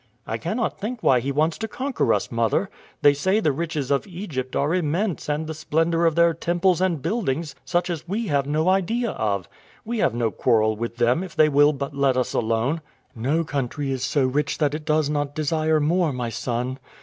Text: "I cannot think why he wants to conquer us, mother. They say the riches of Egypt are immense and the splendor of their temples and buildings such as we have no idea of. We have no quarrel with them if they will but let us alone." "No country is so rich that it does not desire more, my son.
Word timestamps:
"I 0.25 0.39
cannot 0.39 0.79
think 0.79 1.03
why 1.03 1.19
he 1.19 1.31
wants 1.31 1.59
to 1.59 1.67
conquer 1.67 2.11
us, 2.11 2.31
mother. 2.31 2.71
They 3.03 3.13
say 3.13 3.39
the 3.39 3.51
riches 3.51 3.91
of 3.91 4.07
Egypt 4.07 4.55
are 4.55 4.73
immense 4.73 5.29
and 5.29 5.45
the 5.45 5.53
splendor 5.53 6.07
of 6.07 6.15
their 6.15 6.33
temples 6.33 6.81
and 6.81 7.03
buildings 7.03 7.53
such 7.65 7.87
as 7.87 8.07
we 8.07 8.25
have 8.25 8.47
no 8.47 8.67
idea 8.67 9.11
of. 9.11 9.47
We 9.85 9.99
have 9.99 10.15
no 10.15 10.31
quarrel 10.31 10.75
with 10.75 10.95
them 10.97 11.23
if 11.23 11.35
they 11.35 11.49
will 11.49 11.71
but 11.73 11.93
let 11.95 12.17
us 12.17 12.33
alone." 12.33 12.81
"No 13.15 13.43
country 13.43 13.91
is 13.91 14.03
so 14.03 14.25
rich 14.25 14.57
that 14.57 14.73
it 14.73 14.85
does 14.85 15.07
not 15.07 15.35
desire 15.35 15.79
more, 15.79 16.11
my 16.11 16.29
son. 16.29 16.79